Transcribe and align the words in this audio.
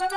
Extrema, 0.00 0.16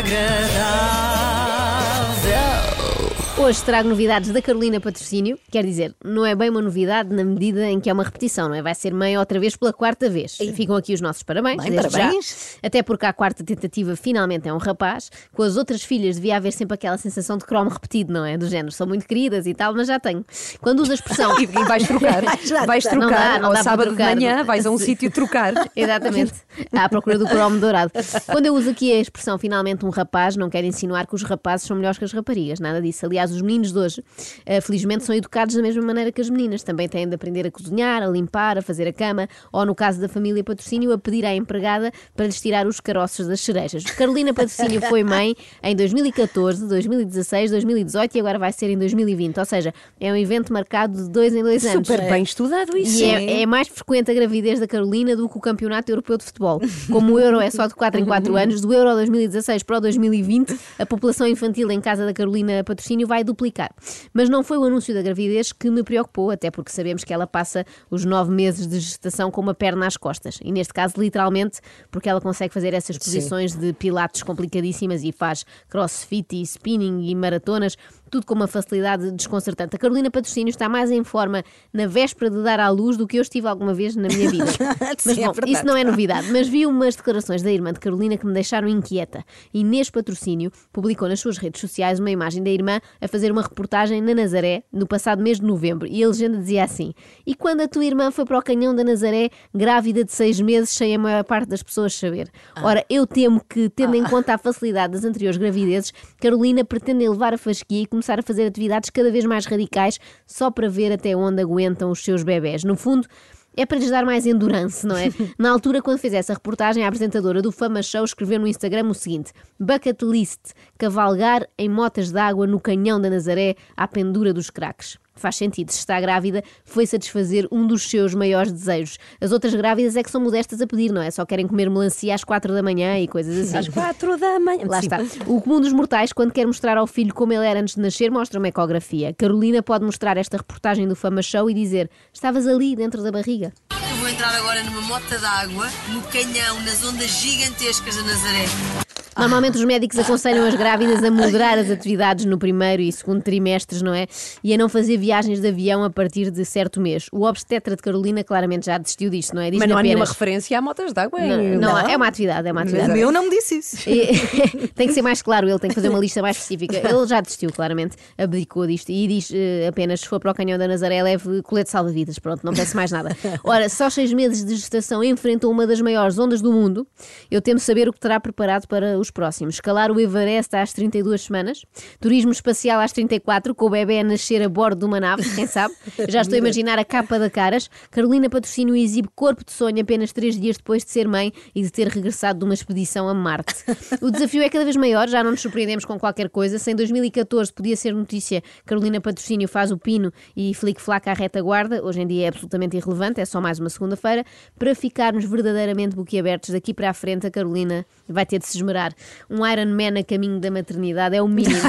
Hoje 3.51 3.65
trago 3.65 3.89
novidades 3.89 4.31
da 4.31 4.41
Carolina 4.41 4.79
Patrocínio. 4.79 5.37
Quer 5.51 5.65
dizer, 5.65 5.93
não 6.05 6.25
é 6.25 6.37
bem 6.37 6.49
uma 6.49 6.63
novidade 6.63 7.13
na 7.13 7.25
medida 7.25 7.69
em 7.69 7.81
que 7.81 7.91
é 7.91 7.93
uma 7.93 8.05
repetição, 8.05 8.49
não 8.49 8.55
é? 8.55 8.63
Vai 8.63 8.77
ser 8.77 8.95
mãe 8.95 9.19
outra 9.19 9.41
vez 9.41 9.57
pela 9.57 9.73
quarta 9.73 10.09
vez. 10.09 10.39
Ficam 10.55 10.77
aqui 10.77 10.95
os 10.95 11.01
nossos 11.01 11.25
parabéns. 11.25 11.61
Bem, 11.61 11.73
desde 11.73 11.91
parabéns. 11.91 12.59
já. 12.63 12.69
Até 12.69 12.81
porque 12.81 13.07
a 13.07 13.13
quarta 13.13 13.43
tentativa 13.43 13.97
finalmente 13.97 14.49
é 14.49 14.55
um 14.55 14.57
rapaz. 14.57 15.11
Com 15.33 15.43
as 15.43 15.57
outras 15.57 15.83
filhas 15.83 16.15
devia 16.15 16.37
haver 16.37 16.53
sempre 16.53 16.77
aquela 16.77 16.97
sensação 16.97 17.37
de 17.37 17.45
cromo 17.45 17.71
repetido, 17.71 18.13
não 18.13 18.25
é? 18.25 18.39
Do 18.39 18.47
género, 18.47 18.71
são 18.71 18.87
muito 18.87 19.05
queridas 19.05 19.49
e 19.49 19.53
tal, 19.53 19.75
mas 19.75 19.89
já 19.89 19.99
tenho. 19.99 20.25
Quando 20.61 20.79
usa 20.79 20.93
a 20.93 20.95
expressão. 20.95 21.35
E, 21.41 21.47
vais 21.47 21.83
trocar. 21.89 22.23
Vais 22.67 22.85
trocar. 22.85 23.01
Não 23.01 23.11
dá, 23.11 23.39
não 23.41 23.49
Ao 23.49 23.55
dá 23.55 23.63
sábado 23.65 23.97
de 23.97 24.01
manhã 24.01 24.45
vais 24.45 24.65
a 24.65 24.71
um 24.71 24.79
sítio 24.79 25.11
trocar. 25.11 25.55
Exatamente. 25.75 26.35
À 26.71 26.89
procura 26.89 27.19
do 27.19 27.27
cromo 27.27 27.59
dourado. 27.59 27.91
Quando 28.27 28.47
eu 28.47 28.55
uso 28.55 28.71
aqui 28.71 28.93
a 28.93 29.01
expressão 29.01 29.39
finalmente 29.39 29.85
um 29.85 29.91
rapaz, 29.91 30.37
não 30.37 30.49
quero 30.49 30.69
insinuar 30.69 31.09
que 31.09 31.17
os 31.17 31.25
rapazes 31.25 31.67
são 31.67 31.77
melhores 31.77 31.99
que 31.99 32.05
as 32.05 32.13
raparigas, 32.13 32.61
nada 32.61 32.81
disso. 32.81 33.07
Aliás, 33.07 33.33
os 33.33 33.40
meninos 33.41 33.73
de 33.73 33.79
hoje, 33.79 34.05
eh, 34.47 34.61
felizmente, 34.61 35.05
são 35.05 35.15
educados 35.15 35.55
da 35.55 35.63
mesma 35.63 35.83
maneira 35.83 36.13
que 36.13 36.21
as 36.21 36.29
meninas. 36.29 36.63
Também 36.63 36.89
têm 36.89 37.09
de 37.09 37.15
aprender 37.15 37.47
a 37.47 37.51
cozinhar, 37.51 38.03
a 38.03 38.07
limpar, 38.07 38.59
a 38.59 38.63
fazer 38.63 38.87
a 38.87 38.93
cama, 38.93 39.29
ou 39.53 39.65
no 39.65 39.75
caso 39.75 40.01
da 40.01 40.09
família 40.09 40.43
Patrocínio, 40.45 40.93
a 40.93 40.99
pedir 40.99 41.25
à 41.25 41.35
empregada 41.35 41.93
para 42.15 42.27
lhes 42.27 42.41
tirar 42.41 42.67
os 42.67 42.81
caroços 42.81 43.27
das 43.27 43.41
cerejas. 43.41 43.85
Carolina 43.85 44.33
Patrocínio 44.33 44.81
foi 44.83 45.03
mãe 45.05 45.35
em 45.63 45.77
2014, 45.77 46.67
2016, 46.67 47.51
2018 47.51 48.17
e 48.17 48.21
agora 48.21 48.39
vai 48.39 48.53
ser 48.53 48.71
em 48.71 48.79
2020. 48.79 49.39
Ou 49.39 49.45
seja, 49.45 49.75
é 50.01 50.13
um 50.13 50.17
evento 50.17 50.53
marcado 50.53 51.03
de 51.03 51.09
dois 51.11 51.35
em 51.35 51.43
dois 51.43 51.65
anos. 51.65 51.87
Super 51.87 52.09
bem 52.09 52.23
estudado 52.23 52.77
isso. 52.77 53.03
E 53.03 53.05
é, 53.05 53.43
é 53.43 53.47
mais 53.47 53.69
frequente 53.69 54.11
a 54.11 54.15
gravidez 54.15 54.61
da 54.61 54.67
Carolina 54.67 55.17
do 55.17 55.29
que 55.29 55.37
o 55.37 55.41
Campeonato 55.41 55.91
Europeu 55.91 56.17
de 56.17 56.25
Futebol. 56.25 56.61
Como 56.91 57.15
o 57.15 57.19
Euro 57.19 57.41
é 57.41 57.51
só 57.51 57.67
de 57.67 57.75
4 57.75 58.01
em 58.01 58.05
4 58.05 58.37
anos, 58.37 58.61
do 58.61 58.73
Euro 58.73 58.95
2016 58.95 59.63
para 59.63 59.79
o 59.79 59.81
2020, 59.81 60.57
a 60.79 60.87
população 60.87 61.27
infantil 61.27 61.71
em 61.71 61.81
casa 61.81 62.05
da 62.05 62.13
Carolina 62.13 62.63
Patrocínio 62.65 63.07
vai 63.07 63.20
duplicar. 63.25 63.71
Mas 64.13 64.29
não 64.29 64.43
foi 64.43 64.59
o 64.59 64.65
anúncio 64.65 64.95
da 64.95 65.03
gravidez 65.03 65.53
que 65.53 65.71
me 65.71 65.83
preocupou, 65.83 66.31
até 66.31 66.51
porque 66.51 66.71
sabemos 66.71 67.05
que 67.05 67.13
ela 67.13 67.27
passa 67.27 67.65
os 67.91 68.05
9 68.05 68.31
meses 68.33 68.67
de 68.67 68.81
gestação 68.81 69.31
com 69.31 69.41
uma 69.41 69.55
perna 69.55 69.87
às 69.87 69.97
costas. 69.97 70.39
E 70.43 70.53
neste 70.53 70.73
caso, 70.73 70.95
literalmente, 70.99 71.61
porque 71.91 72.09
ela 72.09 72.21
consegue 72.21 72.53
fazer 72.53 72.75
essas 72.75 72.99
posições 72.99 73.55
de 73.55 73.73
pilates 73.73 74.23
complicadíssimas 74.23 75.03
e 75.03 75.13
faz 75.13 75.45
crossfit 75.69 76.37
e 76.37 76.43
spinning 76.43 77.09
e 77.09 77.15
maratonas, 77.15 77.77
tudo 78.11 78.27
com 78.27 78.35
uma 78.35 78.47
facilidade 78.47 79.11
desconcertante. 79.13 79.77
A 79.77 79.79
Carolina 79.79 80.11
Patrocínio 80.11 80.51
está 80.51 80.69
mais 80.69 80.91
em 80.91 81.05
forma 81.05 81.45
na 81.73 81.87
véspera 81.87 82.31
de 82.31 82.43
dar 82.43 82.61
à 82.61 82.69
luz 82.69 82.97
do 82.97 83.07
que 83.07 83.17
eu 83.17 83.23
estive 83.23 83.47
alguma 83.47 83.73
vez 83.73 83.95
na 83.95 84.09
minha 84.09 84.29
vida. 84.29 84.45
Mas 85.05 85.19
é 85.19 85.27
bom, 85.27 85.33
verdade. 85.33 85.53
isso 85.53 85.65
não 85.65 85.77
é 85.77 85.85
novidade. 85.85 86.31
Mas 86.33 86.49
vi 86.49 86.67
umas 86.67 86.97
declarações 86.97 87.43
da 87.43 87.51
irmã 87.51 87.73
de 87.73 87.81
Carolina 87.81 88.17
que 88.17 88.27
me 88.27 88.33
deixaram 88.33 88.69
inquieta. 88.69 89.25
Inês 89.55 89.89
Patrocínio 89.91 90.51
publicou 90.73 91.09
nas 91.09 91.21
suas 91.21 91.39
redes 91.39 91.61
sociais 91.61 92.01
uma 92.01 92.11
imagem 92.11 92.43
da 92.43 92.51
irmã 92.51 92.81
a 93.01 93.09
fazer 93.09 93.31
uma 93.31 93.43
reportagem 93.43 94.01
na 94.01 94.15
Nazaré 94.15 94.65
no 94.73 94.87
passado 94.87 95.23
mês 95.23 95.39
de 95.39 95.47
novembro. 95.47 95.87
E 95.87 96.03
a 96.03 96.09
legenda 96.09 96.39
dizia 96.39 96.65
assim: 96.65 96.93
E 97.27 97.35
quando 97.35 97.61
a 97.61 97.69
tua 97.69 97.85
irmã 97.85 98.11
foi 98.11 98.25
para 98.25 98.39
o 98.39 98.43
canhão 98.43 98.75
da 98.75 98.83
Nazaré, 98.83 99.31
grávida 99.55 100.05
de 100.05 100.13
seis 100.13 100.41
meses, 100.41 100.71
sem 100.71 100.95
a 100.95 100.99
maior 100.99 101.25
parte 101.25 101.49
das 101.49 101.63
pessoas 101.63 101.95
saber? 101.95 102.29
Ora, 102.63 102.85
eu 102.91 103.07
temo 103.07 103.41
que, 103.49 103.69
tendo 103.69 103.95
em 103.95 104.05
conta 104.05 104.35
a 104.35 104.39
facilidade 104.39 104.95
das 104.95 105.05
anteriores 105.05 105.37
gravidezes, 105.37 105.93
Carolina 106.21 106.65
pretende 106.65 107.05
elevar 107.05 107.35
a 107.35 107.39
fasquia 107.39 107.83
e 107.83 107.87
começar 108.01 108.19
a 108.19 108.23
fazer 108.23 108.47
atividades 108.47 108.89
cada 108.89 109.11
vez 109.11 109.27
mais 109.27 109.45
radicais 109.45 110.01
só 110.27 110.51
para 110.51 110.69
ver 110.69 110.91
até 110.91 111.15
onde 111.15 111.43
aguentam 111.43 111.91
os 111.91 112.03
seus 112.03 112.23
bebés. 112.23 112.65
No 112.65 112.75
fundo, 112.75 113.07
é 113.55 113.67
para 113.67 113.79
lhes 113.79 113.91
dar 113.91 114.07
mais 114.07 114.25
endurance, 114.25 114.87
não 114.87 114.97
é? 114.97 115.09
Na 115.39 115.51
altura, 115.51 115.83
quando 115.83 115.99
fez 115.99 116.15
essa 116.15 116.33
reportagem, 116.33 116.83
a 116.83 116.89
apresentadora 116.89 117.43
do 117.43 117.53
Fama 117.53 117.83
Show 117.83 118.05
escreveu 118.05 118.41
no 118.41 118.47
Instagram 118.47 118.89
o 118.89 118.95
seguinte: 118.95 119.33
Bucket 119.59 120.01
list, 120.03 120.53
cavalgar 120.79 121.47
em 121.59 121.69
motas 121.69 122.11
d'água 122.11 122.47
no 122.47 122.59
canhão 122.59 122.99
da 122.99 123.11
Nazaré 123.11 123.55
à 123.77 123.87
pendura 123.87 124.33
dos 124.33 124.49
craques. 124.49 124.97
Faz 125.15 125.37
sentido, 125.37 125.71
se 125.71 125.79
está 125.79 126.01
grávida, 126.01 126.43
foi 126.65 126.87
satisfazer 126.87 127.47
um 127.53 127.67
dos 127.67 127.89
seus 127.89 128.15
maiores 128.15 128.53
desejos. 128.53 128.99
As 129.21 129.33
outras 129.33 129.55
grávidas 129.55 129.97
é 129.97 130.03
que 130.03 130.11
são 130.11 130.21
modestas 130.21 130.61
a 130.61 130.67
pedir, 130.67 130.93
não 130.93 131.03
é? 131.03 131.11
Só 131.11 131.27
querem 131.27 131.47
comer 131.47 131.69
melancia 131.69 132.15
às 132.15 132.25
quatro 132.25 132.55
da 132.55 132.63
manhã 132.63 132.99
e 132.99 133.07
coisas 133.07 133.37
assim. 133.37 133.59
Às 133.59 133.69
quatro 133.69 134.17
da 134.17 134.41
manhã. 134.41 134.65
Lá 134.67 134.81
Sim. 134.81 134.87
está. 134.87 134.99
O 135.27 135.41
comum 135.41 135.61
dos 135.61 135.73
mortais, 135.73 136.13
quando 136.13 136.33
quer 136.33 136.47
mostrar 136.47 136.77
ao 136.77 136.87
filho 136.87 137.13
como 137.13 137.33
ele 137.33 137.45
era 137.45 137.61
antes 137.61 137.75
de 137.75 137.81
nascer, 137.81 138.11
mostra 138.11 138.39
uma 138.39 138.49
ecografia. 138.49 139.15
Carolina 139.15 139.63
pode 139.63 139.85
mostrar 139.85 140.17
esta 140.17 140.37
reportagem 140.37 140.89
do 140.89 140.97
Fama 140.97 141.23
Show 141.23 141.51
e 141.51 141.55
dizer: 141.55 141.91
Estavas 142.13 142.47
ali 142.47 142.75
dentro 142.75 143.03
da 143.03 143.13
barriga. 143.13 143.53
Eu 143.91 143.97
vou 143.97 144.09
entrar 144.09 144.35
agora 144.35 144.63
numa 144.65 144.81
mota 144.83 145.19
d'água, 145.19 145.69
no 145.93 146.03
canhão, 146.03 146.61
nas 146.63 146.83
ondas 146.85 147.11
gigantescas 147.11 147.97
da 147.97 148.03
Nazaré. 148.03 148.90
Normalmente 149.17 149.57
os 149.59 149.65
médicos 149.65 149.99
aconselham 149.99 150.47
as 150.47 150.55
grávidas 150.55 151.03
a 151.03 151.11
moderar 151.11 151.59
as 151.59 151.71
atividades 151.71 152.25
no 152.25 152.39
primeiro 152.39 152.81
e 152.83 152.91
segundo 152.93 153.23
trimestres, 153.23 153.83
não 153.83 153.93
é? 153.95 154.07
E 154.43 154.55
a 154.55 154.57
não 154.59 154.69
fazer 154.69 154.97
viagens 154.97 155.41
de 155.41 155.49
avião 155.49 155.83
a 155.85 155.91
partir 155.91 156.31
de 156.31 156.45
certo 156.45 156.81
mês. 156.81 157.07
O 157.13 157.25
obstetra 157.25 157.75
de 157.77 157.83
Carolina 157.83 158.23
claramente 158.25 158.67
já 158.67 158.79
desistiu 158.79 159.11
disto, 159.11 159.35
não 159.35 159.43
é? 159.43 159.51
Diz 159.51 159.59
Mas 159.59 159.69
não 159.69 159.77
há 159.77 159.83
nenhuma 159.83 160.01
apenas. 160.05 160.11
referência 160.11 160.59
a 160.59 160.63
motas 160.63 160.93
de 160.93 161.01
água. 161.01 161.19
Não, 161.21 161.41
em- 161.41 161.57
não, 161.59 161.79
é 161.79 161.97
uma 161.97 162.07
atividade, 162.07 162.49
é 162.49 162.53
uma 162.53 162.63
atividade. 162.63 162.93
meu 162.93 163.11
não 163.13 163.25
me 163.25 163.31
disse 163.31 163.59
isso. 163.59 163.77
Tem 164.75 164.87
que 164.87 164.95
ser 164.95 165.03
mais 165.03 165.21
claro, 165.23 165.49
ele 165.49 165.59
tem 165.59 165.69
que 165.69 165.75
fazer 165.75 165.89
uma 165.89 165.99
lista 165.99 166.23
mais 166.23 166.37
específica. 166.37 166.77
Ele 166.79 167.07
já 167.07 167.21
desistiu, 167.21 167.51
claramente, 167.53 167.97
abdicou 168.17 168.67
disto 168.67 168.91
e 168.91 169.07
diz 169.07 169.31
eh, 169.35 169.67
apenas: 169.69 170.01
se 170.01 170.09
for 170.09 170.19
para 170.21 170.31
o 170.31 170.35
canhão 170.35 170.59
da 170.59 170.67
Nazaré, 170.69 171.03
leve 171.03 171.43
colete 171.43 171.71
salva-vidas. 171.71 172.19
Pronto, 172.19 172.45
não 172.45 172.53
peço 172.53 172.77
mais 172.77 172.91
nada. 172.91 173.17
Ora, 173.45 173.69
só 173.69 173.91
seis 173.91 174.13
meses 174.13 174.45
de 174.45 174.55
gestação 174.57 175.03
enfrentou 175.03 175.51
uma 175.51 175.67
das 175.67 175.81
maiores 175.81 176.19
ondas 176.19 176.41
do 176.41 176.53
mundo. 176.53 176.87
Eu 177.31 177.41
temo 177.43 177.59
saber 177.59 177.89
o 177.89 177.93
que 177.93 178.01
terá 178.01 178.19
preparado 178.21 178.67
para 178.67 178.99
os 179.01 179.11
próximos. 179.11 179.55
Escalar 179.55 179.91
o 179.91 179.99
Everest 179.99 180.55
às 180.55 180.73
32 180.73 181.23
semanas, 181.23 181.65
turismo 181.99 182.33
espacial 182.33 182.81
às 182.81 182.93
34, 182.93 183.55
com 183.55 183.67
o 183.67 183.71
bebê 183.71 184.01
a 184.01 184.05
nascer 184.05 184.43
a 184.43 184.49
bordo 184.49 184.81
de 184.81 184.85
uma 184.85 185.01
nave, 185.01 185.23
quem 185.35 185.47
sabe? 185.47 185.75
Já 186.09 186.21
estou 186.21 186.37
a 186.37 186.39
imaginar 186.39 186.79
a 186.79 186.85
capa 186.85 187.19
da 187.19 187.31
caras. 187.31 187.71
Carolina 187.91 188.29
Patrocínio 188.29 188.77
exibe 188.77 189.09
corpo 189.15 189.45
de 189.45 189.53
sonho 189.53 189.81
apenas 189.81 190.13
três 190.13 190.39
dias 190.39 190.57
depois 190.57 190.85
de 190.85 190.91
ser 190.91 191.09
mãe 191.09 191.33
e 191.55 191.63
de 191.63 191.71
ter 191.71 191.89
regressado 191.89 192.39
de 192.39 192.45
uma 192.45 192.55
expedição 192.55 193.09
a 193.09 193.15
Marte. 193.15 193.55
O 194.01 194.11
desafio 194.11 194.43
é 194.43 194.49
cada 194.49 194.65
vez 194.65 194.77
maior, 194.77 195.09
já 195.09 195.23
não 195.23 195.31
nos 195.31 195.41
surpreendemos 195.41 195.85
com 195.85 195.99
qualquer 195.99 196.29
coisa. 196.29 196.59
Se 196.59 196.71
em 196.71 196.75
2014 196.75 197.53
podia 197.53 197.77
ser 197.77 197.95
notícia 197.95 198.43
Carolina 198.65 199.01
Patrocínio 199.01 199.49
faz 199.49 199.71
o 199.71 199.79
pino 199.79 200.13
e 200.37 200.55
flic-flac 200.55 201.09
à 201.09 201.15
retaguarda, 201.15 201.83
hoje 201.85 202.01
em 202.01 202.07
dia 202.07 202.27
é 202.27 202.29
absolutamente 202.29 202.77
irrelevante, 202.77 203.21
é 203.21 203.25
só 203.25 203.41
mais 203.41 203.59
uma 203.59 203.69
segunda-feira. 203.69 204.25
Para 204.59 204.75
ficarmos 204.75 205.25
verdadeiramente 205.25 205.97
boquiabertos 205.97 206.51
daqui 206.51 206.75
para 206.75 206.91
a 206.91 206.95
frente, 206.95 207.27
a 207.27 207.31
Carolina 207.31 207.87
vai 208.09 208.27
ter 208.27 208.39
de 208.39 208.47
se 208.47 208.57
esmerar. 208.57 208.90
Um 209.29 209.47
Iron 209.47 209.71
Man 209.71 209.99
a 209.99 210.05
caminho 210.05 210.41
da 210.41 210.51
maternidade 210.51 211.17
é 211.17 211.23
o 211.23 211.29
mínimo. 211.29 211.61